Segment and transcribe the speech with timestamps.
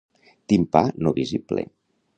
[0.53, 1.69] Timpà no visible.